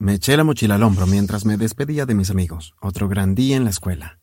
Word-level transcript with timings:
Me 0.00 0.14
eché 0.14 0.36
la 0.36 0.44
mochila 0.44 0.76
al 0.76 0.84
hombro 0.84 1.08
mientras 1.08 1.44
me 1.44 1.56
despedía 1.56 2.06
de 2.06 2.14
mis 2.14 2.30
amigos. 2.30 2.72
Otro 2.80 3.08
gran 3.08 3.34
día 3.34 3.56
en 3.56 3.64
la 3.64 3.70
escuela. 3.70 4.20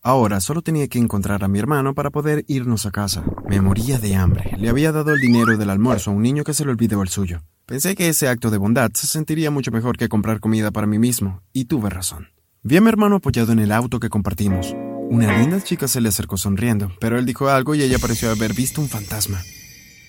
Ahora 0.00 0.40
solo 0.40 0.62
tenía 0.62 0.86
que 0.86 1.00
encontrar 1.00 1.42
a 1.42 1.48
mi 1.48 1.58
hermano 1.58 1.94
para 1.94 2.10
poder 2.10 2.44
irnos 2.46 2.86
a 2.86 2.92
casa. 2.92 3.24
Me 3.48 3.60
moría 3.60 3.98
de 3.98 4.14
hambre. 4.14 4.52
Le 4.56 4.68
había 4.68 4.92
dado 4.92 5.12
el 5.12 5.20
dinero 5.20 5.56
del 5.56 5.70
almuerzo 5.70 6.12
a 6.12 6.14
un 6.14 6.22
niño 6.22 6.44
que 6.44 6.54
se 6.54 6.64
le 6.64 6.70
olvidó 6.70 7.02
el 7.02 7.08
suyo. 7.08 7.42
Pensé 7.66 7.96
que 7.96 8.08
ese 8.08 8.28
acto 8.28 8.52
de 8.52 8.58
bondad 8.58 8.92
se 8.94 9.08
sentiría 9.08 9.50
mucho 9.50 9.72
mejor 9.72 9.96
que 9.96 10.08
comprar 10.08 10.38
comida 10.38 10.70
para 10.70 10.86
mí 10.86 11.00
mismo, 11.00 11.42
y 11.52 11.64
tuve 11.64 11.90
razón. 11.90 12.28
Vi 12.62 12.76
a 12.76 12.80
mi 12.80 12.88
hermano 12.88 13.16
apoyado 13.16 13.50
en 13.50 13.58
el 13.58 13.72
auto 13.72 13.98
que 13.98 14.08
compartimos. 14.08 14.76
Una 15.10 15.38
linda 15.38 15.60
chica 15.60 15.88
se 15.88 16.00
le 16.00 16.08
acercó 16.08 16.36
sonriendo, 16.36 16.92
pero 17.00 17.18
él 17.18 17.26
dijo 17.26 17.48
algo 17.48 17.74
y 17.74 17.82
ella 17.82 17.98
pareció 17.98 18.30
haber 18.30 18.54
visto 18.54 18.80
un 18.80 18.88
fantasma. 18.88 19.42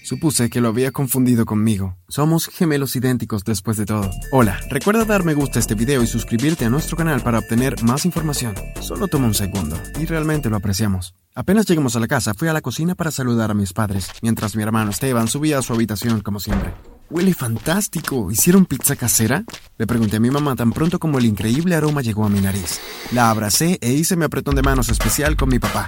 Supuse 0.07 0.49
que 0.49 0.61
lo 0.61 0.69
había 0.69 0.93
confundido 0.93 1.45
conmigo. 1.45 1.97
Somos 2.07 2.47
gemelos 2.47 2.95
idénticos 2.95 3.43
después 3.43 3.75
de 3.75 3.85
todo. 3.85 4.09
Hola, 4.31 4.57
recuerda 4.69 5.03
dar 5.03 5.25
me 5.25 5.33
gusta 5.33 5.59
a 5.59 5.61
este 5.61 5.75
video 5.75 6.01
y 6.01 6.07
suscribirte 6.07 6.63
a 6.63 6.69
nuestro 6.69 6.95
canal 6.95 7.19
para 7.19 7.39
obtener 7.39 7.83
más 7.83 8.05
información. 8.05 8.55
Solo 8.79 9.09
toma 9.09 9.27
un 9.27 9.33
segundo, 9.33 9.75
y 9.99 10.05
realmente 10.05 10.49
lo 10.49 10.55
apreciamos. 10.55 11.13
Apenas 11.35 11.65
llegamos 11.65 11.97
a 11.97 11.99
la 11.99 12.07
casa, 12.07 12.33
fui 12.33 12.47
a 12.47 12.53
la 12.53 12.61
cocina 12.61 12.95
para 12.95 13.11
saludar 13.11 13.51
a 13.51 13.53
mis 13.53 13.73
padres, 13.73 14.07
mientras 14.21 14.55
mi 14.55 14.63
hermano 14.63 14.91
Esteban 14.91 15.27
subía 15.27 15.57
a 15.57 15.61
su 15.61 15.73
habitación 15.73 16.21
como 16.21 16.39
siempre. 16.39 16.73
Huele 17.09 17.33
fantástico. 17.33 18.31
¿Hicieron 18.31 18.65
pizza 18.65 18.95
casera? 18.95 19.43
Le 19.77 19.87
pregunté 19.87 20.15
a 20.15 20.21
mi 20.21 20.31
mamá 20.31 20.55
tan 20.55 20.71
pronto 20.71 20.99
como 20.99 21.17
el 21.17 21.25
increíble 21.25 21.75
aroma 21.75 22.01
llegó 22.01 22.25
a 22.25 22.29
mi 22.29 22.39
nariz. 22.39 22.79
La 23.11 23.29
abracé 23.29 23.77
e 23.81 23.91
hice 23.91 24.15
mi 24.15 24.23
apretón 24.23 24.55
de 24.55 24.61
manos 24.61 24.87
especial 24.87 25.35
con 25.35 25.49
mi 25.49 25.59
papá. 25.59 25.85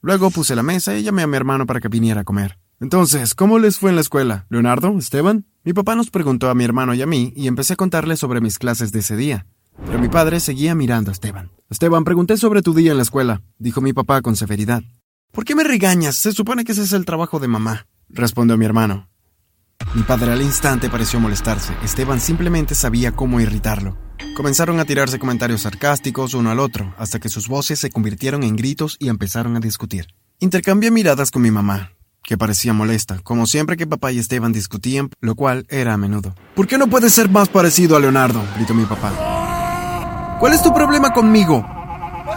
Luego 0.00 0.30
puse 0.30 0.56
la 0.56 0.62
mesa 0.62 0.96
y 0.96 1.02
llamé 1.02 1.20
a 1.20 1.26
mi 1.26 1.36
hermano 1.36 1.66
para 1.66 1.80
que 1.80 1.88
viniera 1.88 2.22
a 2.22 2.24
comer. 2.24 2.63
Entonces, 2.80 3.34
¿cómo 3.34 3.58
les 3.58 3.78
fue 3.78 3.90
en 3.90 3.96
la 3.96 4.02
escuela? 4.02 4.46
¿Leonardo? 4.50 4.96
¿Esteban? 4.98 5.46
Mi 5.64 5.72
papá 5.72 5.94
nos 5.94 6.10
preguntó 6.10 6.50
a 6.50 6.54
mi 6.54 6.64
hermano 6.64 6.94
y 6.94 7.02
a 7.02 7.06
mí 7.06 7.32
y 7.36 7.46
empecé 7.46 7.74
a 7.74 7.76
contarle 7.76 8.16
sobre 8.16 8.40
mis 8.40 8.58
clases 8.58 8.92
de 8.92 9.00
ese 9.00 9.16
día. 9.16 9.46
Pero 9.86 9.98
mi 9.98 10.08
padre 10.08 10.40
seguía 10.40 10.74
mirando 10.74 11.10
a 11.10 11.12
Esteban. 11.12 11.50
Esteban, 11.70 12.04
pregunté 12.04 12.36
sobre 12.36 12.62
tu 12.62 12.74
día 12.74 12.90
en 12.92 12.98
la 12.98 13.02
escuela, 13.02 13.42
dijo 13.58 13.80
mi 13.80 13.92
papá 13.92 14.22
con 14.22 14.36
severidad. 14.36 14.82
¿Por 15.32 15.44
qué 15.44 15.54
me 15.54 15.64
regañas? 15.64 16.16
Se 16.16 16.32
supone 16.32 16.64
que 16.64 16.72
ese 16.72 16.82
es 16.82 16.92
el 16.92 17.04
trabajo 17.04 17.40
de 17.40 17.48
mamá, 17.48 17.86
respondió 18.08 18.56
mi 18.56 18.64
hermano. 18.64 19.08
Mi 19.94 20.02
padre 20.02 20.32
al 20.32 20.42
instante 20.42 20.88
pareció 20.88 21.20
molestarse. 21.20 21.74
Esteban 21.82 22.20
simplemente 22.20 22.74
sabía 22.74 23.12
cómo 23.12 23.40
irritarlo. 23.40 23.96
Comenzaron 24.36 24.78
a 24.78 24.84
tirarse 24.84 25.18
comentarios 25.18 25.62
sarcásticos 25.62 26.34
uno 26.34 26.50
al 26.50 26.60
otro, 26.60 26.94
hasta 26.98 27.18
que 27.18 27.28
sus 27.28 27.48
voces 27.48 27.78
se 27.80 27.90
convirtieron 27.90 28.42
en 28.42 28.56
gritos 28.56 28.96
y 28.98 29.08
empezaron 29.08 29.56
a 29.56 29.60
discutir. 29.60 30.06
Intercambié 30.38 30.90
miradas 30.90 31.30
con 31.30 31.42
mi 31.42 31.50
mamá, 31.50 31.92
que 32.24 32.38
parecía 32.38 32.72
molesta, 32.72 33.20
como 33.22 33.46
siempre 33.46 33.76
que 33.76 33.86
papá 33.86 34.10
y 34.10 34.18
Esteban 34.18 34.52
discutían, 34.52 35.10
lo 35.20 35.34
cual 35.34 35.66
era 35.68 35.94
a 35.94 35.96
menudo. 35.96 36.34
¿Por 36.54 36.66
qué 36.66 36.78
no 36.78 36.88
puedes 36.88 37.12
ser 37.12 37.28
más 37.28 37.48
parecido 37.48 37.96
a 37.96 38.00
Leonardo? 38.00 38.42
gritó 38.56 38.74
mi 38.74 38.84
papá. 38.84 40.36
¿Cuál 40.40 40.54
es 40.54 40.62
tu 40.62 40.74
problema 40.74 41.12
conmigo? 41.12 41.64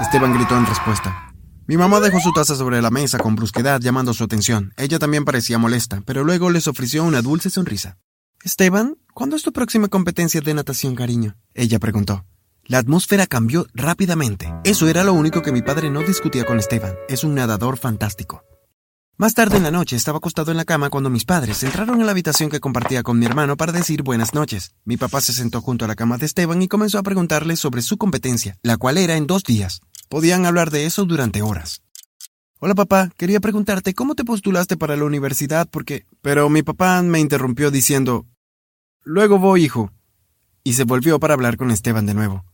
Esteban 0.02 0.33
gritó 0.33 0.58
en 0.58 0.65
respuesta. 0.65 1.33
Mi 1.65 1.75
mamá 1.75 1.99
dejó 1.99 2.19
su 2.19 2.31
taza 2.31 2.55
sobre 2.55 2.81
la 2.81 2.91
mesa 2.91 3.17
con 3.17 3.35
brusquedad, 3.35 3.81
llamando 3.81 4.13
su 4.13 4.23
atención. 4.23 4.73
Ella 4.77 4.99
también 4.99 5.25
parecía 5.25 5.58
molesta, 5.58 6.02
pero 6.05 6.23
luego 6.23 6.49
les 6.49 6.67
ofreció 6.67 7.03
una 7.03 7.21
dulce 7.21 7.49
sonrisa. 7.49 7.97
Esteban, 8.43 8.97
¿cuándo 9.13 9.35
es 9.35 9.43
tu 9.43 9.52
próxima 9.52 9.88
competencia 9.88 10.39
de 10.39 10.53
natación, 10.53 10.95
cariño? 10.95 11.35
Ella 11.53 11.80
preguntó. 11.80 12.25
La 12.63 12.77
atmósfera 12.77 13.27
cambió 13.27 13.67
rápidamente. 13.73 14.53
Eso 14.63 14.88
era 14.88 15.03
lo 15.03 15.13
único 15.13 15.41
que 15.41 15.52
mi 15.52 15.61
padre 15.61 15.89
no 15.89 16.02
discutía 16.02 16.45
con 16.45 16.59
Esteban. 16.59 16.95
Es 17.09 17.23
un 17.23 17.35
nadador 17.35 17.77
fantástico. 17.77 18.43
Más 19.20 19.34
tarde 19.34 19.58
en 19.58 19.64
la 19.64 19.72
noche 19.72 19.96
estaba 19.96 20.20
acostado 20.20 20.52
en 20.52 20.58
la 20.58 20.66
cama 20.66 20.92
cuando 20.92 21.10
mis 21.10 21.26
padres 21.26 21.64
entraron 21.64 22.00
a 22.00 22.06
la 22.06 22.12
habitación 22.12 22.52
que 22.52 22.60
compartía 22.60 23.02
con 23.02 23.18
mi 23.18 23.26
hermano 23.26 23.58
para 23.58 23.72
decir 23.72 24.04
buenas 24.04 24.36
noches. 24.36 24.76
Mi 24.86 24.96
papá 24.96 25.22
se 25.22 25.34
sentó 25.34 25.60
junto 25.60 25.86
a 25.86 25.88
la 25.88 25.96
cama 25.96 26.20
de 26.20 26.28
Esteban 26.28 26.62
y 26.62 26.68
comenzó 26.68 27.00
a 27.00 27.04
preguntarle 27.04 27.56
sobre 27.56 27.82
su 27.82 27.98
competencia, 27.98 28.60
la 28.62 28.78
cual 28.78 29.00
era 29.00 29.16
en 29.18 29.26
dos 29.26 29.42
días. 29.44 29.82
Podían 30.08 30.45
hablar 30.45 30.70
de 30.70 30.86
eso 30.86 31.04
durante 31.06 31.42
horas. 31.42 31.82
Hola 32.60 32.76
papá, 32.76 33.10
quería 33.17 33.39
preguntarte 33.39 33.95
cómo 33.95 34.14
te 34.14 34.23
postulaste 34.23 34.77
para 34.77 34.95
la 34.95 35.06
universidad 35.06 35.67
porque... 35.67 36.06
Pero 36.22 36.48
mi 36.50 36.61
papá 36.61 37.02
me 37.02 37.20
interrumpió 37.20 37.72
diciendo... 37.72 38.27
Luego 39.04 39.39
voy, 39.39 39.64
hijo. 39.64 39.92
Y 40.64 40.73
se 40.73 40.83
volvió 40.83 41.20
para 41.20 41.33
hablar 41.33 41.58
con 41.58 41.72
Esteban 41.72 42.06
de 42.06 42.14
nuevo. 42.14 42.45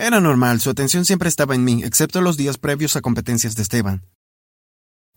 Era 0.00 0.18
normal, 0.18 0.60
su 0.60 0.70
atención 0.70 1.04
siempre 1.04 1.28
estaba 1.28 1.54
en 1.54 1.62
mí, 1.62 1.84
excepto 1.84 2.22
los 2.22 2.38
días 2.38 2.56
previos 2.56 2.96
a 2.96 3.02
competencias 3.02 3.54
de 3.54 3.60
Esteban. 3.60 4.06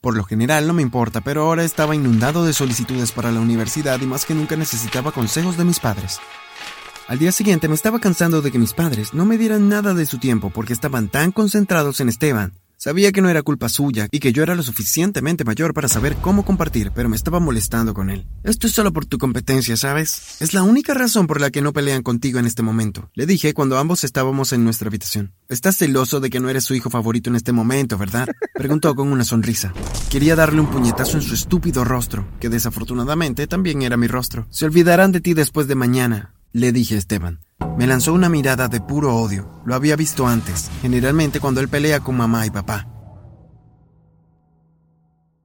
Por 0.01 0.17
lo 0.17 0.25
general 0.25 0.67
no 0.67 0.73
me 0.73 0.81
importa, 0.81 1.21
pero 1.21 1.43
ahora 1.43 1.63
estaba 1.63 1.95
inundado 1.95 2.43
de 2.43 2.51
solicitudes 2.51 3.13
para 3.13 3.31
la 3.31 3.39
universidad 3.39 4.01
y 4.01 4.05
más 4.05 4.25
que 4.25 4.33
nunca 4.33 4.57
necesitaba 4.57 5.13
consejos 5.13 5.55
de 5.55 5.63
mis 5.63 5.79
padres. 5.79 6.19
Al 7.07 7.17
día 7.17 7.31
siguiente 7.31 7.69
me 7.69 7.75
estaba 7.75 7.99
cansando 7.99 8.41
de 8.41 8.51
que 8.51 8.59
mis 8.59 8.73
padres 8.73 9.13
no 9.13 9.23
me 9.23 9.37
dieran 9.37 9.69
nada 9.69 9.93
de 9.93 10.05
su 10.05 10.17
tiempo 10.17 10.49
porque 10.49 10.73
estaban 10.73 11.07
tan 11.07 11.31
concentrados 11.31 12.01
en 12.01 12.09
Esteban. 12.09 12.51
Sabía 12.83 13.13
que 13.13 13.21
no 13.21 13.29
era 13.29 13.43
culpa 13.43 13.69
suya 13.69 14.09
y 14.11 14.19
que 14.19 14.33
yo 14.33 14.43
era 14.43 14.55
lo 14.55 14.61
suficientemente 14.61 15.45
mayor 15.45 15.73
para 15.73 15.87
saber 15.87 16.17
cómo 16.17 16.43
compartir, 16.43 16.91
pero 16.93 17.07
me 17.07 17.15
estaba 17.15 17.39
molestando 17.39 17.93
con 17.93 18.09
él. 18.09 18.27
Esto 18.43 18.67
es 18.67 18.73
solo 18.73 18.91
por 18.91 19.05
tu 19.05 19.17
competencia, 19.17 19.77
¿sabes? 19.77 20.35
Es 20.41 20.53
la 20.53 20.63
única 20.63 20.93
razón 20.93 21.25
por 21.25 21.39
la 21.39 21.49
que 21.49 21.61
no 21.61 21.71
pelean 21.71 22.03
contigo 22.03 22.39
en 22.39 22.45
este 22.45 22.61
momento. 22.61 23.09
Le 23.13 23.25
dije 23.25 23.53
cuando 23.53 23.77
ambos 23.77 24.03
estábamos 24.03 24.51
en 24.51 24.65
nuestra 24.65 24.89
habitación. 24.89 25.31
Estás 25.47 25.77
celoso 25.77 26.19
de 26.19 26.29
que 26.29 26.41
no 26.41 26.49
eres 26.49 26.65
su 26.65 26.75
hijo 26.75 26.89
favorito 26.89 27.29
en 27.29 27.37
este 27.37 27.53
momento, 27.53 27.97
¿verdad? 27.97 28.27
Preguntó 28.53 28.93
con 28.95 29.07
una 29.07 29.23
sonrisa. 29.23 29.71
Quería 30.09 30.35
darle 30.35 30.59
un 30.59 30.67
puñetazo 30.67 31.15
en 31.15 31.23
su 31.23 31.35
estúpido 31.35 31.85
rostro, 31.85 32.27
que 32.41 32.49
desafortunadamente 32.49 33.47
también 33.47 33.81
era 33.81 33.95
mi 33.95 34.07
rostro. 34.07 34.45
Se 34.49 34.65
olvidarán 34.65 35.13
de 35.13 35.21
ti 35.21 35.33
después 35.33 35.69
de 35.69 35.75
mañana 35.75 36.33
le 36.53 36.71
dije 36.71 36.95
a 36.95 36.99
Esteban. 36.99 37.39
Me 37.77 37.87
lanzó 37.87 38.13
una 38.13 38.29
mirada 38.29 38.67
de 38.67 38.79
puro 38.79 39.15
odio. 39.15 39.61
Lo 39.65 39.75
había 39.75 39.95
visto 39.95 40.27
antes, 40.27 40.69
generalmente 40.81 41.39
cuando 41.39 41.59
él 41.59 41.67
pelea 41.67 41.99
con 41.99 42.15
mamá 42.15 42.45
y 42.45 42.51
papá. 42.51 42.87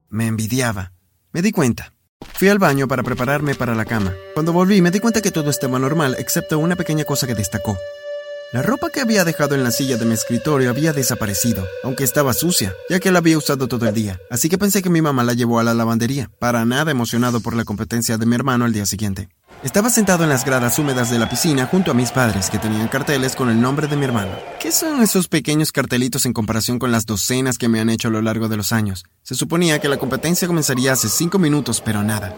Me 0.09 0.27
envidiaba. 0.27 0.93
Me 1.33 1.41
di 1.41 1.51
cuenta. 1.51 1.93
Fui 2.33 2.47
al 2.47 2.59
baño 2.59 2.87
para 2.87 3.03
prepararme 3.03 3.55
para 3.55 3.75
la 3.75 3.85
cama. 3.85 4.13
Cuando 4.33 4.53
volví 4.53 4.81
me 4.81 4.91
di 4.91 4.99
cuenta 4.99 5.21
que 5.21 5.31
todo 5.31 5.49
estaba 5.49 5.79
normal, 5.79 6.15
excepto 6.19 6.59
una 6.59 6.75
pequeña 6.75 7.03
cosa 7.03 7.27
que 7.27 7.35
destacó. 7.35 7.77
La 8.51 8.63
ropa 8.63 8.89
que 8.89 9.01
había 9.01 9.25
dejado 9.25 9.53
en 9.53 9.63
la 9.63 9.69
silla 9.69 9.97
de 9.97 10.05
mi 10.05 10.13
escritorio 10.13 10.71
había 10.71 10.91
desaparecido, 10.91 11.67
aunque 11.83 12.03
estaba 12.03 12.33
sucia, 12.33 12.73
ya 12.89 12.99
que 12.99 13.11
la 13.11 13.19
había 13.19 13.37
usado 13.37 13.67
todo 13.67 13.87
el 13.87 13.93
día. 13.93 14.19
Así 14.31 14.49
que 14.49 14.57
pensé 14.57 14.81
que 14.81 14.89
mi 14.89 15.03
mamá 15.03 15.23
la 15.23 15.33
llevó 15.33 15.59
a 15.59 15.63
la 15.63 15.75
lavandería, 15.75 16.31
para 16.39 16.65
nada 16.65 16.89
emocionado 16.89 17.41
por 17.41 17.55
la 17.55 17.63
competencia 17.63 18.17
de 18.17 18.25
mi 18.25 18.33
hermano 18.33 18.65
al 18.65 18.73
día 18.73 18.87
siguiente. 18.87 19.29
Estaba 19.61 19.89
sentado 19.89 20.23
en 20.23 20.29
las 20.29 20.45
gradas 20.45 20.79
húmedas 20.79 21.09
de 21.11 21.19
la 21.19 21.27
piscina 21.27 21.65
junto 21.65 21.91
a 21.91 21.93
mis 21.93 22.11
padres 22.11 22.49
que 22.49 22.59
tenían 22.59 22.87
carteles 22.87 23.35
con 23.35 23.49
el 23.49 23.59
nombre 23.59 23.87
de 23.87 23.97
mi 23.97 24.05
hermano. 24.05 24.31
¿Qué 24.57 24.71
son 24.71 25.01
esos 25.01 25.27
pequeños 25.27 25.73
cartelitos 25.73 26.25
en 26.25 26.31
comparación 26.31 26.79
con 26.79 26.93
las 26.93 27.05
docenas 27.05 27.57
que 27.57 27.67
me 27.67 27.81
han 27.81 27.89
hecho 27.89 28.07
a 28.07 28.11
lo 28.11 28.21
largo 28.21 28.47
de 28.47 28.55
los 28.55 28.71
años? 28.71 29.03
Se 29.21 29.35
suponía 29.35 29.79
que 29.79 29.89
la 29.89 29.97
competencia 29.97 30.47
comenzaría 30.47 30.93
hace 30.93 31.09
cinco 31.09 31.39
minutos, 31.39 31.81
pero 31.83 32.03
nada. 32.03 32.33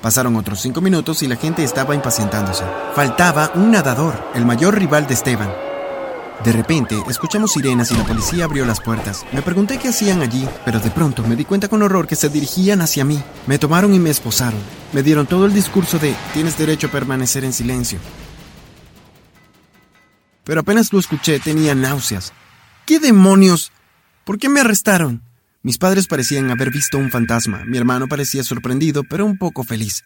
Pasaron 0.00 0.34
otros 0.36 0.62
cinco 0.62 0.80
minutos 0.80 1.22
y 1.22 1.28
la 1.28 1.36
gente 1.36 1.62
estaba 1.62 1.94
impacientándose. 1.94 2.64
Faltaba 2.94 3.52
un 3.54 3.70
nadador, 3.70 4.30
el 4.34 4.46
mayor 4.46 4.78
rival 4.78 5.06
de 5.06 5.12
Esteban. 5.12 5.71
De 6.44 6.50
repente, 6.50 7.00
escuchamos 7.08 7.52
sirenas 7.52 7.92
y 7.92 7.96
la 7.96 8.04
policía 8.04 8.46
abrió 8.46 8.64
las 8.64 8.80
puertas. 8.80 9.24
Me 9.32 9.42
pregunté 9.42 9.78
qué 9.78 9.88
hacían 9.88 10.22
allí, 10.22 10.48
pero 10.64 10.80
de 10.80 10.90
pronto 10.90 11.22
me 11.22 11.36
di 11.36 11.44
cuenta 11.44 11.68
con 11.68 11.82
horror 11.82 12.08
que 12.08 12.16
se 12.16 12.28
dirigían 12.28 12.82
hacia 12.82 13.04
mí. 13.04 13.22
Me 13.46 13.58
tomaron 13.58 13.94
y 13.94 14.00
me 14.00 14.10
esposaron. 14.10 14.60
Me 14.92 15.04
dieron 15.04 15.28
todo 15.28 15.46
el 15.46 15.54
discurso 15.54 16.00
de 16.00 16.16
tienes 16.34 16.58
derecho 16.58 16.88
a 16.88 16.90
permanecer 16.90 17.44
en 17.44 17.52
silencio. 17.52 18.00
Pero 20.42 20.60
apenas 20.60 20.92
lo 20.92 20.98
escuché 20.98 21.38
tenía 21.38 21.76
náuseas. 21.76 22.32
¿Qué 22.86 22.98
demonios? 22.98 23.70
¿Por 24.24 24.38
qué 24.38 24.48
me 24.48 24.60
arrestaron? 24.60 25.22
Mis 25.62 25.78
padres 25.78 26.08
parecían 26.08 26.50
haber 26.50 26.72
visto 26.72 26.98
un 26.98 27.12
fantasma. 27.12 27.62
Mi 27.66 27.78
hermano 27.78 28.08
parecía 28.08 28.42
sorprendido, 28.42 29.04
pero 29.04 29.24
un 29.26 29.38
poco 29.38 29.62
feliz. 29.62 30.02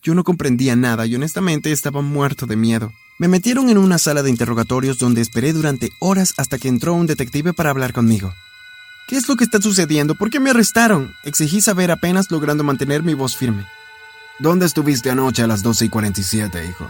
Yo 0.00 0.14
no 0.14 0.22
comprendía 0.22 0.76
nada 0.76 1.06
y 1.06 1.16
honestamente 1.16 1.72
estaba 1.72 2.02
muerto 2.02 2.46
de 2.46 2.54
miedo. 2.54 2.92
Me 3.18 3.28
metieron 3.28 3.70
en 3.70 3.78
una 3.78 3.96
sala 3.96 4.22
de 4.22 4.28
interrogatorios 4.28 4.98
donde 4.98 5.22
esperé 5.22 5.54
durante 5.54 5.90
horas 6.00 6.34
hasta 6.36 6.58
que 6.58 6.68
entró 6.68 6.92
un 6.92 7.06
detective 7.06 7.54
para 7.54 7.70
hablar 7.70 7.94
conmigo. 7.94 8.34
¿Qué 9.08 9.16
es 9.16 9.26
lo 9.26 9.36
que 9.36 9.44
está 9.44 9.58
sucediendo? 9.58 10.14
¿Por 10.14 10.28
qué 10.28 10.38
me 10.38 10.50
arrestaron? 10.50 11.14
Exigí 11.24 11.62
saber 11.62 11.90
apenas 11.90 12.30
logrando 12.30 12.62
mantener 12.62 13.02
mi 13.02 13.14
voz 13.14 13.34
firme. 13.34 13.64
¿Dónde 14.38 14.66
estuviste 14.66 15.10
anoche 15.10 15.42
a 15.42 15.46
las 15.46 15.62
12 15.62 15.86
y 15.86 15.88
47, 15.88 16.66
hijo? 16.68 16.86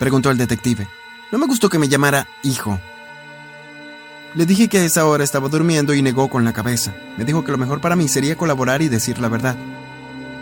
Preguntó 0.00 0.32
el 0.32 0.38
detective. 0.38 0.88
No 1.30 1.38
me 1.38 1.46
gustó 1.46 1.68
que 1.68 1.78
me 1.78 1.88
llamara 1.88 2.26
hijo. 2.42 2.80
Le 4.34 4.46
dije 4.46 4.66
que 4.66 4.78
a 4.78 4.84
esa 4.84 5.06
hora 5.06 5.22
estaba 5.22 5.48
durmiendo 5.48 5.94
y 5.94 6.02
negó 6.02 6.28
con 6.28 6.44
la 6.44 6.52
cabeza. 6.52 6.92
Me 7.16 7.24
dijo 7.24 7.44
que 7.44 7.52
lo 7.52 7.58
mejor 7.58 7.80
para 7.80 7.94
mí 7.94 8.08
sería 8.08 8.36
colaborar 8.36 8.82
y 8.82 8.88
decir 8.88 9.20
la 9.20 9.28
verdad. 9.28 9.56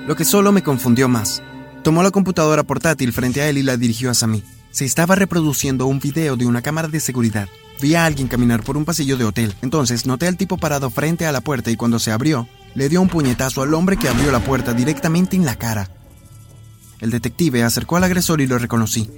Lo 0.06 0.17
que 0.17 0.25
solo 0.25 0.50
me 0.50 0.62
confundió 0.62 1.09
más. 1.09 1.43
Tomó 1.83 2.03
la 2.03 2.11
computadora 2.11 2.62
portátil 2.62 3.12
frente 3.12 3.43
a 3.43 3.49
él 3.50 3.59
y 3.59 3.62
la 3.62 3.77
dirigió 3.77 4.11
hacia 4.11 4.29
mí. 4.29 4.43
Se 4.76 4.84
estaba 4.84 5.14
reproduciendo 5.14 5.87
un 5.87 6.00
video 6.00 6.37
de 6.37 6.44
una 6.44 6.61
cámara 6.61 6.87
de 6.87 7.00
seguridad. 7.00 7.49
Vi 7.81 7.94
a 7.94 8.05
alguien 8.05 8.28
caminar 8.28 8.62
por 8.62 8.76
un 8.76 8.84
pasillo 8.84 9.17
de 9.17 9.25
hotel. 9.25 9.55
Entonces 9.62 10.05
noté 10.05 10.26
al 10.26 10.37
tipo 10.37 10.58
parado 10.58 10.90
frente 10.90 11.25
a 11.25 11.32
la 11.32 11.40
puerta 11.40 11.70
y 11.70 11.76
cuando 11.76 11.99
se 11.99 12.12
abrió, 12.12 12.46
le 12.75 12.90
dio 12.90 13.00
un 13.00 13.08
puñetazo 13.08 13.62
al 13.62 13.73
hombre 13.73 13.96
que 13.96 14.11
abrió 14.11 14.31
la 14.31 14.44
puerta 14.44 14.75
directamente 14.75 15.34
en 15.34 15.46
la 15.46 15.56
cara. 15.56 15.88
El 17.00 17.11
detective 17.11 17.62
acercó 17.62 17.96
al 17.96 18.05
agresor 18.05 18.43
y 18.43 18.46
lo 18.46 18.58
reconocí. 18.58 19.08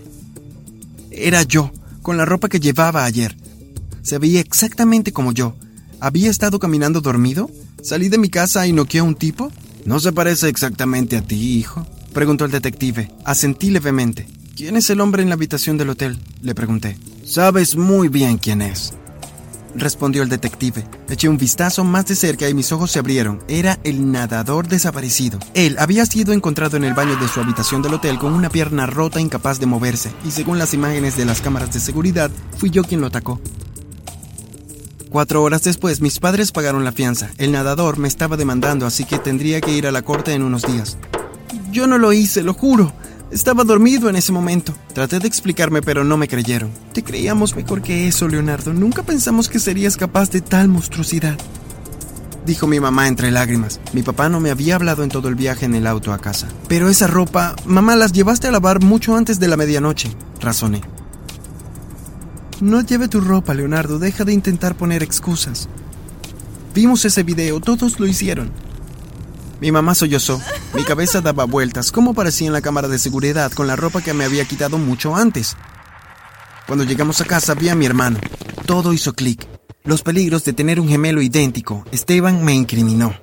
Era 1.11 1.43
yo, 1.43 1.73
con 2.03 2.17
la 2.17 2.25
ropa 2.25 2.49
que 2.49 2.61
llevaba 2.61 3.05
ayer. 3.05 3.37
Se 4.03 4.19
veía 4.19 4.39
exactamente 4.39 5.13
como 5.13 5.33
yo. 5.33 5.57
¿Había 5.99 6.31
estado 6.31 6.61
caminando 6.61 7.01
dormido? 7.01 7.51
¿Salí 7.83 8.09
de 8.09 8.19
mi 8.19 8.29
casa 8.29 8.65
y 8.69 8.73
noqueé 8.73 9.01
a 9.01 9.03
un 9.03 9.17
tipo? 9.17 9.51
¿No 9.85 9.99
se 9.99 10.13
parece 10.13 10.49
exactamente 10.49 11.17
a 11.17 11.23
ti, 11.23 11.59
hijo? 11.59 11.85
Preguntó 12.13 12.45
el 12.45 12.53
detective. 12.53 13.11
Asentí 13.25 13.71
levemente. 13.71 14.38
¿Quién 14.59 14.77
es 14.77 14.91
el 14.91 15.01
hombre 15.01 15.23
en 15.23 15.29
la 15.29 15.37
habitación 15.37 15.79
del 15.79 15.91
hotel? 15.91 16.19
Le 16.43 16.53
pregunté. 16.53 16.99
Sabes 17.25 17.77
muy 17.77 18.09
bien 18.09 18.39
quién 18.39 18.61
es. 18.61 18.93
Respondió 19.77 20.25
el 20.25 20.29
detective. 20.29 20.85
Eché 21.09 21.29
un 21.29 21.39
vistazo 21.39 21.85
más 21.85 22.07
de 22.07 22.17
cerca 22.17 22.49
y 22.49 22.55
mis 22.55 22.73
ojos 22.73 22.91
se 22.91 22.99
abrieron. 22.99 23.41
Era 23.47 23.79
el 23.85 24.11
nadador 24.11 24.67
desaparecido. 24.67 25.39
Él 25.55 25.77
había 25.79 26.05
sido 26.07 26.33
encontrado 26.33 26.77
en 26.77 26.83
el 26.83 26.93
baño 26.93 27.15
de 27.21 27.29
su 27.29 27.39
habitación 27.39 27.83
del 27.83 27.95
hotel 27.95 28.19
con 28.19 28.33
una 28.33 28.51
pierna 28.51 28.87
rota 28.87 29.21
incapaz 29.21 29.61
de 29.61 29.67
moverse, 29.67 30.11
y 30.27 30.33
según 30.33 30.59
las 30.59 30.75
imágenes 30.75 31.17
de 31.17 31.25
las 31.25 31.41
cámaras 31.41 31.73
de 31.73 31.79
seguridad, 31.79 32.29
fui 32.57 32.71
yo 32.71 32.83
quien 32.83 33.01
lo 33.01 33.07
atacó. 33.07 33.41
Cuatro 35.09 35.45
horas 35.45 35.63
después, 35.63 36.01
mis 36.01 36.19
padres 36.19 36.51
pagaron 36.51 36.83
la 36.83 36.91
fianza. 36.91 37.31
El 37.39 37.53
nadador 37.53 37.99
me 37.99 38.09
estaba 38.09 38.37
demandando, 38.37 38.87
así 38.87 39.05
que 39.05 39.21
tendría 39.21 39.61
que 39.61 39.71
ir 39.71 39.87
a 39.87 39.93
la 39.93 40.03
corte 40.03 40.33
en 40.33 40.43
unos 40.43 40.63
días. 40.63 40.99
Yo 41.71 41.87
no 41.87 41.97
lo 41.97 42.13
hice, 42.13 42.43
lo 42.43 42.55
juro. 42.55 42.93
Estaba 43.31 43.63
dormido 43.65 44.09
en 44.09 44.17
ese 44.17 44.33
momento. 44.33 44.75
Traté 44.95 45.19
de 45.19 45.29
explicarme, 45.29 45.83
pero 45.83 46.03
no 46.03 46.17
me 46.17 46.29
creyeron. 46.29 46.71
Te 46.95 47.05
creíamos 47.05 47.55
mejor 47.55 47.83
que 47.83 48.09
eso, 48.09 48.27
Leonardo. 48.27 48.73
Nunca 48.73 49.03
pensamos 49.03 49.51
que 49.51 49.59
serías 49.59 49.99
capaz 49.99 50.31
de 50.31 50.41
tal 50.41 50.69
monstruosidad. 50.69 51.37
Dijo 52.47 52.67
mi 52.67 52.81
mamá 52.81 53.07
entre 53.07 53.31
lágrimas. 53.31 53.81
Mi 53.93 54.03
papá 54.03 54.31
no 54.31 54.41
me 54.41 54.51
había 54.51 54.77
hablado 54.77 55.03
en 55.03 55.11
todo 55.11 55.29
el 55.29 55.35
viaje 55.35 55.67
en 55.67 55.75
el 55.75 55.87
auto 55.87 56.15
a 56.15 56.19
casa. 56.19 56.49
Pero 56.69 56.89
esa 56.89 57.07
ropa, 57.07 57.55
mamá, 57.67 57.97
las 57.97 58.13
llevaste 58.13 58.49
a 58.49 58.51
lavar 58.51 58.83
mucho 58.83 59.15
antes 59.15 59.39
de 59.39 59.49
la 59.49 59.59
medianoche, 59.59 60.11
razoné. 60.41 60.81
No 62.63 62.81
lleve 62.81 63.09
tu 63.09 63.21
ropa, 63.21 63.53
Leonardo. 63.53 63.99
Deja 63.99 64.25
de 64.25 64.33
intentar 64.33 64.75
poner 64.75 65.03
excusas. 65.03 65.69
Vimos 66.75 67.05
ese 67.05 67.23
video, 67.25 67.61
todos 67.61 68.01
lo 68.01 68.07
hicieron. 68.07 68.51
Mi 69.61 69.71
mamá 69.71 69.95
sollozó. 69.95 70.41
Mi 70.75 70.85
cabeza 70.85 71.21
daba 71.21 71.45
vueltas, 71.45 71.91
como 71.91 72.15
parecía 72.15 72.47
en 72.47 72.53
la 72.53 72.61
cámara 72.61 72.89
de 72.89 72.99
seguridad, 72.99 73.51
con 73.53 73.67
la 73.67 73.77
ropa 73.77 74.03
que 74.03 74.13
me 74.13 74.25
había 74.25 74.45
quitado 74.45 74.79
mucho 74.79 75.17
antes. 75.17 75.57
Cuando 76.67 76.85
llegamos 76.85 77.21
a 77.21 77.25
casa 77.25 77.55
vi 77.55 77.71
a 77.71 77.75
mi 77.75 77.87
hermano. 77.87 78.19
Todo 78.67 78.93
hizo 78.93 79.15
clic. 79.15 79.47
Los 79.85 80.03
peligros 80.03 80.45
de 80.45 80.53
tener 80.53 80.79
un 80.79 80.89
gemelo 80.89 81.23
idéntico. 81.23 81.85
Esteban 81.91 82.45
me 82.45 82.53
incriminó. 82.55 83.15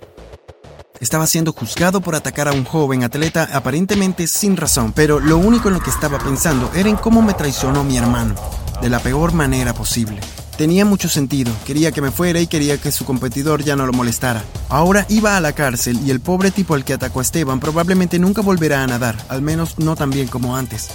Estaba 0.99 1.27
siendo 1.27 1.53
juzgado 1.53 2.01
por 2.01 2.15
atacar 2.15 2.47
a 2.47 2.53
un 2.53 2.63
joven 2.63 3.03
atleta 3.03 3.49
aparentemente 3.53 4.25
sin 4.27 4.57
razón, 4.57 4.93
pero 4.93 5.19
lo 5.19 5.37
único 5.37 5.67
en 5.67 5.75
lo 5.75 5.81
que 5.81 5.91
estaba 5.91 6.17
pensando 6.17 6.71
era 6.73 6.89
en 6.89 6.95
cómo 6.95 7.21
me 7.21 7.33
traicionó 7.33 7.83
mi 7.83 7.97
hermano, 7.97 8.33
de 8.81 8.89
la 8.89 8.99
peor 8.99 9.33
manera 9.33 9.73
posible. 9.73 10.21
Tenía 10.57 10.85
mucho 10.85 11.09
sentido, 11.09 11.51
quería 11.65 11.91
que 11.91 12.01
me 12.01 12.11
fuera 12.11 12.39
y 12.39 12.47
quería 12.47 12.77
que 12.77 12.91
su 12.91 13.03
competidor 13.03 13.63
ya 13.63 13.75
no 13.75 13.85
lo 13.85 13.91
molestara. 13.91 14.41
Ahora 14.69 15.05
iba 15.09 15.35
a 15.35 15.41
la 15.41 15.51
cárcel 15.51 15.99
y 16.05 16.11
el 16.11 16.21
pobre 16.21 16.49
tipo 16.49 16.75
al 16.75 16.85
que 16.85 16.93
atacó 16.93 17.19
a 17.19 17.23
Esteban 17.23 17.59
probablemente 17.59 18.19
nunca 18.19 18.41
volverá 18.41 18.81
a 18.81 18.87
nadar, 18.87 19.17
al 19.27 19.41
menos 19.41 19.77
no 19.79 19.97
tan 19.97 20.11
bien 20.11 20.27
como 20.29 20.55
antes. 20.55 20.89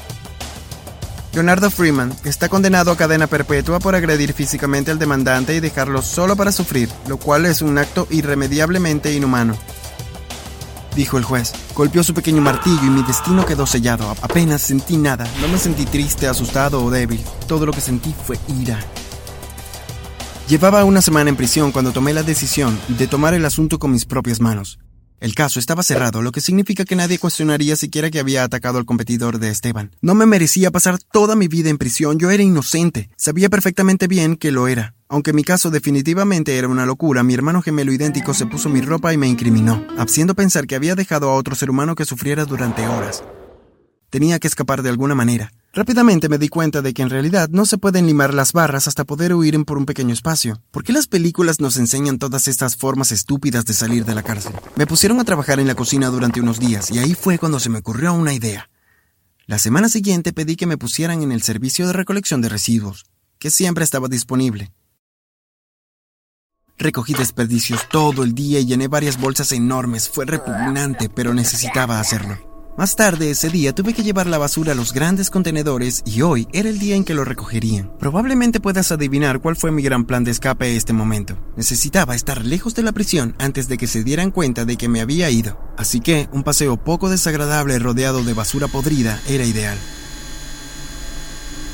Leonardo 1.35 1.71
Freeman 1.71 2.13
está 2.25 2.49
condenado 2.49 2.91
a 2.91 2.97
cadena 2.97 3.27
perpetua 3.27 3.79
por 3.81 3.95
agredir 3.95 4.33
físicamente 4.33 4.91
al 4.91 4.99
demandante 4.99 5.55
y 5.55 5.61
dejarlo 5.61 6.01
solo 6.01 6.37
para 6.37 6.53
sufrir, 6.53 6.89
lo 7.07 7.19
cual 7.19 7.45
es 7.45 7.61
un 7.61 7.77
acto 7.77 8.09
irremediablemente 8.11 9.13
inhumano. 9.13 9.55
Dijo 10.97 11.19
el 11.19 11.25
juez. 11.25 11.53
Golpeó 11.75 12.03
su 12.03 12.15
pequeño 12.15 12.43
martillo 12.43 12.83
y 12.83 12.91
mi 12.91 13.03
destino 13.03 13.47
quedó 13.47 13.65
sellado. 13.65 14.11
Apenas 14.23 14.63
sentí 14.63 14.97
nada. 14.97 15.25
No 15.41 15.47
me 15.47 15.57
sentí 15.57 15.85
triste, 15.85 16.27
asustado 16.27 16.85
o 16.85 16.91
débil. 16.91 17.25
Todo 17.47 17.65
lo 17.65 17.73
que 17.73 17.81
sentí 17.81 18.13
fue 18.27 18.37
ira. 18.49 18.81
Llevaba 20.51 20.83
una 20.83 21.01
semana 21.01 21.31
en 21.31 21.37
prisión 21.37 21.71
cuando 21.71 21.93
tomé 21.93 22.13
la 22.13 22.25
decisión 22.25 22.77
de 22.89 23.07
tomar 23.07 23.35
el 23.35 23.45
asunto 23.45 23.79
con 23.79 23.93
mis 23.93 24.05
propias 24.05 24.41
manos. 24.41 24.81
El 25.21 25.33
caso 25.33 25.61
estaba 25.61 25.85
cerrado, 25.85 26.23
lo 26.23 26.33
que 26.33 26.41
significa 26.41 26.85
que 26.85 26.97
nadie 26.97 27.21
cuestionaría 27.21 27.77
siquiera 27.77 28.11
que 28.11 28.19
había 28.19 28.43
atacado 28.43 28.79
al 28.79 28.85
competidor 28.85 29.39
de 29.39 29.51
Esteban. 29.51 29.93
No 30.01 30.17
me 30.17 30.27
merecía 30.27 30.73
pasar 30.73 30.99
toda 30.99 31.37
mi 31.37 31.47
vida 31.47 31.71
en 31.71 31.79
prisión, 31.79 32.19
yo 32.19 32.33
era 32.33 32.43
inocente, 32.43 33.11
sabía 33.17 33.49
perfectamente 33.49 34.09
bien 34.09 34.35
que 34.35 34.51
lo 34.51 34.67
era. 34.67 34.97
Aunque 35.09 35.33
mi 35.33 35.45
caso 35.45 35.71
definitivamente 35.71 36.59
era 36.59 36.67
una 36.67 36.85
locura, 36.85 37.23
mi 37.23 37.35
hermano 37.35 37.63
gemelo 37.63 37.93
idéntico 37.93 38.35
se 38.35 38.47
puso 38.47 38.69
mi 38.69 38.81
ropa 38.81 39.15
y 39.15 39.19
me 39.19 39.29
incriminó, 39.29 39.87
haciendo 39.99 40.35
pensar 40.35 40.67
que 40.67 40.75
había 40.75 40.97
dejado 40.97 41.31
a 41.31 41.35
otro 41.35 41.55
ser 41.55 41.71
humano 41.71 41.95
que 41.95 42.05
sufriera 42.05 42.45
durante 42.45 42.89
horas. 42.89 43.23
Tenía 44.11 44.41
que 44.41 44.49
escapar 44.49 44.83
de 44.83 44.89
alguna 44.89 45.15
manera. 45.15 45.53
Rápidamente 45.73 46.29
me 46.29 46.39
di 46.39 46.49
cuenta 46.49 46.83
de 46.83 46.93
que 46.93 47.03
en 47.03 47.11
realidad 47.11 47.49
no 47.49 47.65
se 47.65 47.79
pueden 47.79 48.09
limar 48.09 48.35
las 48.35 48.53
barras 48.53 48.89
hasta 48.89 49.05
poder 49.05 49.33
huir 49.35 49.65
por 49.65 49.79
un 49.79 49.87
pequeño 49.87 50.13
espacio. 50.13 50.61
¿Por 50.73 50.83
qué 50.83 50.93
las 50.93 51.07
películas 51.07 51.61
nos 51.61 51.77
enseñan 51.77 52.19
todas 52.19 52.49
estas 52.49 52.77
formas 52.77 53.13
estúpidas 53.13 53.65
de 53.67 53.75
salir 53.75 54.05
de 54.05 54.17
la 54.17 54.25
cárcel? 54.25 54.53
Me 54.75 54.89
pusieron 54.89 55.21
a 55.21 55.25
trabajar 55.25 55.61
en 55.61 55.69
la 55.69 55.77
cocina 55.77 56.09
durante 56.09 56.41
unos 56.41 56.59
días 56.59 56.91
y 56.91 56.99
ahí 56.99 57.15
fue 57.15 57.39
cuando 57.39 57.61
se 57.61 57.69
me 57.69 57.79
ocurrió 57.79 58.13
una 58.15 58.35
idea. 58.35 58.69
La 59.47 59.61
semana 59.61 59.89
siguiente 59.89 60.33
pedí 60.33 60.57
que 60.57 60.67
me 60.67 60.77
pusieran 60.77 61.23
en 61.23 61.31
el 61.31 61.43
servicio 61.43 61.87
de 61.87 61.93
recolección 61.93 62.41
de 62.41 62.49
residuos, 62.49 63.05
que 63.39 63.51
siempre 63.51 63.85
estaba 63.85 64.09
disponible. 64.09 64.73
Recogí 66.79 67.15
desperdicios 67.15 67.89
todo 67.89 68.25
el 68.25 68.35
día 68.35 68.59
y 68.59 68.67
llené 68.67 68.89
varias 68.89 69.21
bolsas 69.21 69.53
enormes. 69.53 70.09
Fue 70.09 70.25
repugnante, 70.25 71.09
pero 71.09 71.33
necesitaba 71.33 72.01
hacerlo. 72.01 72.50
Más 72.81 72.97
tarde 72.97 73.31
ese 73.31 73.51
día 73.51 73.75
tuve 73.75 73.93
que 73.93 74.03
llevar 74.03 74.27
la 74.27 74.39
basura 74.39 74.73
a 74.73 74.75
los 74.75 74.95
grandes 74.95 75.29
contenedores 75.29 76.03
y 76.07 76.23
hoy 76.23 76.49
era 76.51 76.71
el 76.71 76.79
día 76.79 76.97
en 76.97 77.05
que 77.05 77.13
lo 77.13 77.27
recogerían. 77.27 77.93
Probablemente 77.99 78.59
puedas 78.59 78.91
adivinar 78.91 79.43
cuál 79.43 79.55
fue 79.57 79.71
mi 79.71 79.83
gran 79.83 80.07
plan 80.07 80.25
de 80.25 80.31
escape 80.31 80.65
a 80.65 80.69
este 80.69 80.95
momento. 80.95 81.37
Necesitaba 81.59 82.15
estar 82.15 82.43
lejos 82.43 82.75
de 82.75 82.83
la 82.83 82.93
prisión 82.93 83.35
antes 83.39 83.69
de 83.69 83.77
que 83.77 83.87
se 83.87 84.03
dieran 84.03 84.31
cuenta 84.31 84.65
de 84.65 84.79
que 84.79 84.89
me 84.89 85.03
había 85.03 85.29
ido. 85.29 85.61
Así 85.77 86.01
que 86.01 86.31
un 86.33 86.43
paseo 86.43 86.83
poco 86.83 87.11
desagradable 87.11 87.79
rodeado 87.79 88.25
de 88.25 88.33
basura 88.33 88.67
podrida 88.67 89.21
era 89.29 89.45
ideal. 89.45 89.77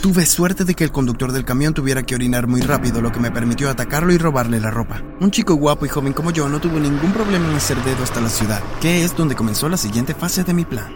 Tuve 0.06 0.24
suerte 0.24 0.64
de 0.64 0.76
que 0.76 0.84
el 0.84 0.92
conductor 0.92 1.32
del 1.32 1.44
camión 1.44 1.74
tuviera 1.74 2.04
que 2.04 2.14
orinar 2.14 2.46
muy 2.46 2.60
rápido, 2.60 3.00
lo 3.00 3.10
que 3.10 3.18
me 3.18 3.32
permitió 3.32 3.68
atacarlo 3.68 4.12
y 4.12 4.18
robarle 4.18 4.60
la 4.60 4.70
ropa. 4.70 5.02
Un 5.18 5.32
chico 5.32 5.56
guapo 5.56 5.84
y 5.84 5.88
joven 5.88 6.12
como 6.12 6.30
yo 6.30 6.48
no 6.48 6.60
tuvo 6.60 6.78
ningún 6.78 7.10
problema 7.10 7.48
en 7.50 7.56
hacer 7.56 7.76
dedo 7.82 8.04
hasta 8.04 8.20
la 8.20 8.28
ciudad, 8.28 8.62
que 8.80 9.02
es 9.02 9.16
donde 9.16 9.34
comenzó 9.34 9.68
la 9.68 9.76
siguiente 9.76 10.14
fase 10.14 10.44
de 10.44 10.54
mi 10.54 10.64
plan. 10.64 10.94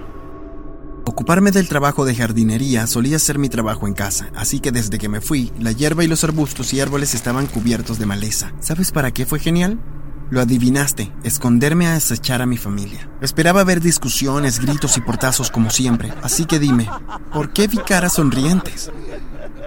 Ocuparme 1.05 1.51
del 1.51 1.69
trabajo 1.69 2.05
de 2.05 2.15
jardinería 2.15 2.87
solía 2.87 3.19
ser 3.19 3.41
mi 3.41 3.49
trabajo 3.49 3.89
en 3.89 3.95
casa, 3.95 4.31
así 4.37 4.61
que 4.61 4.71
desde 4.71 4.99
que 4.99 5.09
me 5.09 5.21
fui, 5.21 5.51
la 5.59 5.73
hierba 5.73 6.05
y 6.05 6.07
los 6.07 6.23
arbustos 6.23 6.73
y 6.73 6.79
árboles 6.79 7.13
estaban 7.13 7.49
cubiertos 7.49 7.99
de 7.99 8.07
maleza. 8.07 8.53
¿Sabes 8.61 8.93
para 8.93 9.11
qué 9.11 9.27
fue 9.27 9.41
genial? 9.41 9.81
Lo 10.31 10.41
adivinaste, 10.41 11.13
esconderme 11.25 11.89
a 11.89 11.97
acechar 11.97 12.41
a 12.41 12.47
mi 12.47 12.57
familia. 12.57 13.09
Esperaba 13.21 13.65
ver 13.65 13.81
discusiones, 13.81 14.61
gritos 14.61 14.97
y 14.97 15.01
portazos 15.01 15.51
como 15.51 15.71
siempre, 15.71 16.13
así 16.23 16.45
que 16.45 16.61
dime, 16.61 16.89
¿por 17.33 17.53
qué 17.53 17.67
vi 17.67 17.79
caras 17.79 18.13
sonrientes? 18.13 18.93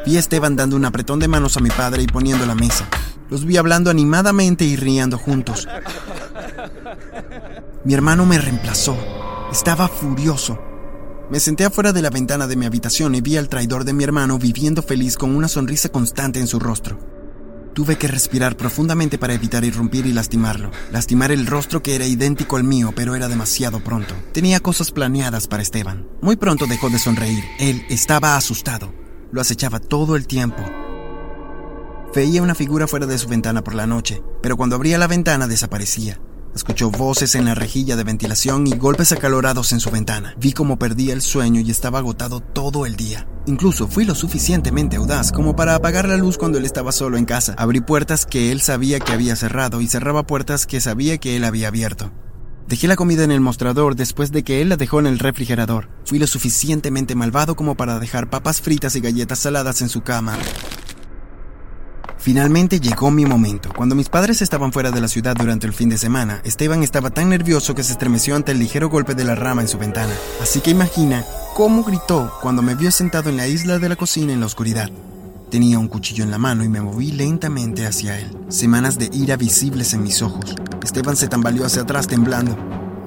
Vi 0.05 0.15
a 0.15 0.19
Esteban 0.19 0.55
dando 0.55 0.77
un 0.77 0.85
apretón 0.85 1.19
de 1.19 1.27
manos 1.27 1.57
a 1.57 1.59
mi 1.59 1.69
padre 1.69 2.03
y 2.03 2.07
poniendo 2.07 2.45
la 2.45 2.55
mesa. 2.55 2.87
Los 3.29 3.43
vi 3.43 3.57
hablando 3.57 3.89
animadamente 3.89 4.63
y 4.63 4.77
riendo 4.77 5.17
juntos. 5.17 5.67
Mi 7.83 7.93
hermano 7.93 8.25
me 8.25 8.37
reemplazó. 8.37 8.97
Estaba 9.51 9.89
furioso. 9.89 10.59
Me 11.29 11.41
senté 11.41 11.65
afuera 11.65 11.91
de 11.91 12.01
la 12.01 12.09
ventana 12.09 12.47
de 12.47 12.55
mi 12.55 12.65
habitación 12.65 13.15
y 13.15 13.21
vi 13.21 13.35
al 13.35 13.49
traidor 13.49 13.83
de 13.83 13.93
mi 13.93 14.05
hermano 14.05 14.39
viviendo 14.39 14.81
feliz 14.81 15.17
con 15.17 15.35
una 15.35 15.49
sonrisa 15.49 15.89
constante 15.89 16.39
en 16.39 16.47
su 16.47 16.59
rostro. 16.59 16.97
Tuve 17.73 17.97
que 17.97 18.07
respirar 18.07 18.55
profundamente 18.55 19.17
para 19.17 19.33
evitar 19.33 19.65
irrumpir 19.65 20.05
y 20.05 20.13
lastimarlo. 20.13 20.69
Lastimar 20.91 21.31
el 21.31 21.47
rostro 21.47 21.81
que 21.81 21.95
era 21.95 22.05
idéntico 22.05 22.55
al 22.55 22.63
mío, 22.63 22.93
pero 22.95 23.15
era 23.15 23.27
demasiado 23.27 23.83
pronto. 23.83 24.13
Tenía 24.31 24.59
cosas 24.59 24.91
planeadas 24.91 25.47
para 25.47 25.63
Esteban. 25.63 26.07
Muy 26.21 26.35
pronto 26.35 26.67
dejó 26.67 26.89
de 26.89 26.99
sonreír. 26.99 27.43
Él 27.59 27.83
estaba 27.89 28.37
asustado. 28.37 28.93
Lo 29.31 29.41
acechaba 29.41 29.79
todo 29.79 30.15
el 30.15 30.27
tiempo. 30.27 30.63
Veía 32.13 32.43
una 32.43 32.53
figura 32.53 32.87
fuera 32.87 33.07
de 33.07 33.17
su 33.17 33.27
ventana 33.27 33.63
por 33.63 33.73
la 33.73 33.87
noche, 33.87 34.21
pero 34.43 34.55
cuando 34.55 34.75
abría 34.75 34.99
la 34.99 35.07
ventana 35.07 35.47
desaparecía. 35.47 36.19
Escuchó 36.55 36.91
voces 36.91 37.35
en 37.35 37.45
la 37.45 37.55
rejilla 37.55 37.95
de 37.95 38.03
ventilación 38.03 38.67
y 38.67 38.75
golpes 38.77 39.11
acalorados 39.11 39.71
en 39.71 39.79
su 39.79 39.89
ventana. 39.89 40.35
Vi 40.37 40.53
cómo 40.53 40.77
perdía 40.77 41.13
el 41.13 41.21
sueño 41.21 41.61
y 41.61 41.71
estaba 41.71 41.99
agotado 41.99 42.41
todo 42.41 42.85
el 42.85 42.95
día. 42.95 43.27
Incluso 43.47 43.87
fui 43.87 44.05
lo 44.05 44.15
suficientemente 44.15 44.97
audaz 44.97 45.31
como 45.31 45.55
para 45.55 45.75
apagar 45.75 46.07
la 46.07 46.17
luz 46.17 46.37
cuando 46.37 46.59
él 46.59 46.65
estaba 46.65 46.91
solo 46.91 47.17
en 47.17 47.25
casa. 47.25 47.55
Abrí 47.57 47.81
puertas 47.81 48.25
que 48.25 48.51
él 48.51 48.61
sabía 48.61 48.99
que 48.99 49.11
había 49.11 49.35
cerrado 49.35 49.81
y 49.81 49.87
cerraba 49.87 50.27
puertas 50.27 50.67
que 50.67 50.79
sabía 50.79 51.17
que 51.17 51.35
él 51.35 51.43
había 51.43 51.69
abierto. 51.69 52.11
Dejé 52.67 52.87
la 52.87 52.95
comida 52.95 53.23
en 53.23 53.31
el 53.31 53.41
mostrador 53.41 53.95
después 53.95 54.31
de 54.31 54.43
que 54.43 54.61
él 54.61 54.69
la 54.69 54.77
dejó 54.77 54.99
en 54.99 55.07
el 55.07 55.19
refrigerador. 55.19 55.89
Fui 56.05 56.17
lo 56.17 56.27
suficientemente 56.27 57.15
malvado 57.15 57.55
como 57.55 57.75
para 57.75 57.99
dejar 57.99 58.29
papas 58.29 58.61
fritas 58.61 58.95
y 58.95 59.01
galletas 59.01 59.39
saladas 59.39 59.81
en 59.81 59.89
su 59.89 60.01
cama. 60.01 60.37
Finalmente 62.23 62.79
llegó 62.79 63.11
mi 63.11 63.25
momento. 63.25 63.67
Cuando 63.75 63.95
mis 63.95 64.07
padres 64.07 64.41
estaban 64.41 64.71
fuera 64.71 64.91
de 64.91 65.01
la 65.01 65.09
ciudad 65.09 65.35
durante 65.35 65.67
el 65.67 65.73
fin 65.73 65.89
de 65.89 65.97
semana, 65.97 66.39
Esteban 66.45 66.81
estaba 66.81 67.09
tan 67.09 67.27
nervioso 67.27 67.75
que 67.75 67.83
se 67.83 67.91
estremeció 67.91 68.37
ante 68.37 68.53
el 68.53 68.59
ligero 68.59 68.87
golpe 68.87 69.13
de 69.13 69.25
la 69.25 69.35
rama 69.35 69.61
en 69.61 69.67
su 69.67 69.77
ventana. 69.77 70.13
Así 70.41 70.61
que 70.61 70.71
imagina 70.71 71.25
cómo 71.53 71.83
gritó 71.83 72.31
cuando 72.41 72.61
me 72.61 72.75
vio 72.75 72.91
sentado 72.91 73.29
en 73.29 73.35
la 73.35 73.49
isla 73.49 73.77
de 73.77 73.89
la 73.89 73.97
cocina 73.97 74.31
en 74.31 74.39
la 74.39 74.45
oscuridad. 74.45 74.89
Tenía 75.51 75.77
un 75.77 75.89
cuchillo 75.89 76.23
en 76.23 76.31
la 76.31 76.37
mano 76.37 76.63
y 76.63 76.69
me 76.69 76.79
moví 76.79 77.11
lentamente 77.11 77.85
hacia 77.85 78.17
él. 78.17 78.31
Semanas 78.47 78.97
de 78.97 79.09
ira 79.11 79.35
visibles 79.35 79.93
en 79.93 80.03
mis 80.03 80.21
ojos. 80.21 80.55
Esteban 80.81 81.17
se 81.17 81.27
tambaleó 81.27 81.65
hacia 81.65 81.81
atrás 81.81 82.07
temblando. 82.07 82.57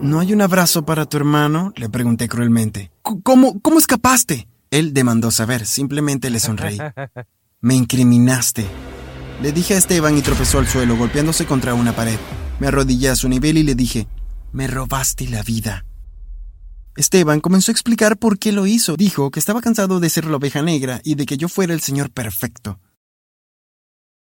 ¿No 0.02 0.20
hay 0.20 0.34
un 0.34 0.42
abrazo 0.42 0.84
para 0.84 1.06
tu 1.06 1.16
hermano? 1.16 1.72
Le 1.76 1.88
pregunté 1.88 2.28
cruelmente. 2.28 2.90
¿Cómo, 3.00 3.60
cómo 3.62 3.78
escapaste? 3.78 4.46
Él 4.70 4.92
demandó 4.92 5.30
saber, 5.30 5.64
simplemente 5.64 6.28
le 6.28 6.38
sonreí. 6.38 6.76
Me 7.62 7.74
incriminaste. 7.74 8.66
Le 9.42 9.52
dije 9.52 9.74
a 9.74 9.78
Esteban 9.78 10.16
y 10.16 10.22
tropezó 10.22 10.58
al 10.58 10.66
suelo, 10.66 10.96
golpeándose 10.96 11.44
contra 11.44 11.74
una 11.74 11.94
pared. 11.94 12.18
Me 12.58 12.68
arrodillé 12.68 13.10
a 13.10 13.16
su 13.16 13.28
nivel 13.28 13.58
y 13.58 13.62
le 13.62 13.74
dije, 13.74 14.08
me 14.52 14.66
robaste 14.66 15.28
la 15.28 15.42
vida. 15.42 15.84
Esteban 16.96 17.40
comenzó 17.40 17.70
a 17.70 17.74
explicar 17.74 18.16
por 18.16 18.38
qué 18.38 18.52
lo 18.52 18.66
hizo. 18.66 18.96
Dijo 18.96 19.30
que 19.30 19.38
estaba 19.38 19.60
cansado 19.60 20.00
de 20.00 20.08
ser 20.08 20.24
la 20.24 20.38
oveja 20.38 20.62
negra 20.62 21.02
y 21.04 21.14
de 21.14 21.26
que 21.26 21.36
yo 21.36 21.48
fuera 21.48 21.74
el 21.74 21.82
señor 21.82 22.10
perfecto. 22.10 22.80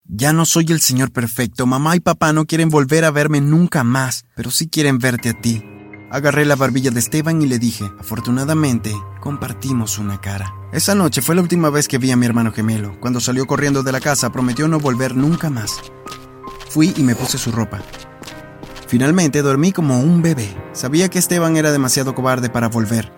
Ya 0.03 0.33
no 0.33 0.45
soy 0.45 0.67
el 0.71 0.81
señor 0.81 1.13
perfecto. 1.13 1.67
Mamá 1.67 1.95
y 1.95 2.01
papá 2.01 2.33
no 2.33 2.47
quieren 2.47 2.69
volver 2.69 3.05
a 3.05 3.13
verme 3.13 3.41
nunca 3.41 3.85
más, 3.85 4.25
pero 4.35 4.51
sí 4.51 4.69
quieren 4.69 4.99
verte 4.99 5.31
a 5.31 5.41
ti. 5.41 5.63
Agarré 6.15 6.45
la 6.45 6.55
barbilla 6.55 6.93
de 6.93 7.01
Esteban 7.01 7.43
y 7.43 7.47
le 7.47 7.59
dije, 7.59 7.93
afortunadamente, 7.99 8.95
compartimos 9.19 9.99
una 9.99 10.21
cara. 10.21 10.55
Esa 10.71 10.95
noche 10.95 11.23
fue 11.23 11.35
la 11.35 11.43
última 11.43 11.71
vez 11.71 11.89
que 11.89 11.99
vi 11.99 12.13
a 12.13 12.17
mi 12.17 12.25
hermano 12.25 12.53
gemelo. 12.53 12.97
Cuando 13.01 13.19
salió 13.19 13.49
corriendo 13.49 13.83
de 13.83 13.91
la 13.91 13.99
casa 13.99 14.31
prometió 14.31 14.69
no 14.69 14.79
volver 14.79 15.17
nunca 15.17 15.51
más. 15.51 15.77
Fui 16.69 16.95
y 16.97 17.03
me 17.03 17.17
puse 17.17 17.37
su 17.37 17.51
ropa. 17.51 17.81
Finalmente 18.87 19.43
dormí 19.43 19.73
como 19.73 19.99
un 19.99 20.23
bebé. 20.23 20.57
Sabía 20.73 21.09
que 21.09 21.19
Esteban 21.19 21.57
era 21.57 21.73
demasiado 21.73 22.15
cobarde 22.15 22.49
para 22.49 22.69
volver. 22.69 23.13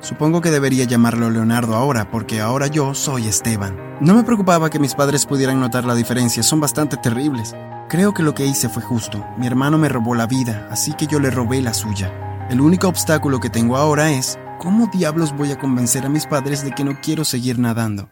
Supongo 0.00 0.40
que 0.40 0.50
debería 0.50 0.86
llamarlo 0.86 1.30
Leonardo 1.30 1.76
ahora, 1.76 2.10
porque 2.10 2.40
ahora 2.40 2.66
yo 2.66 2.94
soy 2.94 3.28
Esteban. 3.28 3.76
No 4.00 4.16
me 4.16 4.24
preocupaba 4.24 4.70
que 4.70 4.80
mis 4.80 4.96
padres 4.96 5.24
pudieran 5.24 5.60
notar 5.60 5.84
la 5.84 5.94
diferencia, 5.94 6.42
son 6.42 6.58
bastante 6.58 6.96
terribles. 6.96 7.54
Creo 7.88 8.12
que 8.12 8.24
lo 8.24 8.34
que 8.34 8.44
hice 8.44 8.68
fue 8.68 8.82
justo. 8.82 9.24
Mi 9.36 9.46
hermano 9.46 9.78
me 9.78 9.88
robó 9.88 10.16
la 10.16 10.26
vida, 10.26 10.66
así 10.72 10.92
que 10.94 11.06
yo 11.06 11.20
le 11.20 11.30
robé 11.30 11.62
la 11.62 11.72
suya. 11.72 12.10
El 12.50 12.60
único 12.60 12.88
obstáculo 12.88 13.38
que 13.38 13.48
tengo 13.48 13.76
ahora 13.76 14.10
es, 14.10 14.36
¿cómo 14.58 14.88
diablos 14.92 15.36
voy 15.36 15.52
a 15.52 15.58
convencer 15.58 16.04
a 16.04 16.08
mis 16.08 16.26
padres 16.26 16.64
de 16.64 16.72
que 16.72 16.82
no 16.82 17.00
quiero 17.00 17.24
seguir 17.24 17.60
nadando? 17.60 18.10